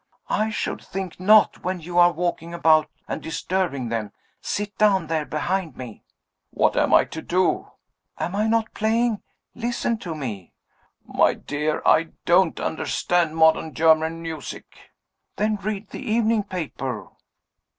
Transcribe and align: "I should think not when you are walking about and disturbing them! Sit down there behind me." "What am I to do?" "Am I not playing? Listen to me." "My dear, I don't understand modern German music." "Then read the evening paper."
"I 0.31 0.49
should 0.49 0.83
think 0.83 1.19
not 1.19 1.63
when 1.63 1.79
you 1.79 1.99
are 1.99 2.11
walking 2.11 2.55
about 2.55 2.89
and 3.07 3.21
disturbing 3.21 3.89
them! 3.89 4.11
Sit 4.41 4.75
down 4.79 5.05
there 5.05 5.25
behind 5.27 5.77
me." 5.77 6.03
"What 6.49 6.75
am 6.75 6.91
I 6.91 7.05
to 7.05 7.21
do?" 7.21 7.69
"Am 8.17 8.35
I 8.35 8.47
not 8.47 8.73
playing? 8.73 9.21
Listen 9.53 9.99
to 9.99 10.15
me." 10.15 10.53
"My 11.05 11.35
dear, 11.35 11.83
I 11.85 12.07
don't 12.25 12.59
understand 12.59 13.35
modern 13.37 13.75
German 13.75 14.23
music." 14.23 14.65
"Then 15.35 15.57
read 15.57 15.91
the 15.91 16.01
evening 16.01 16.45
paper." 16.45 17.09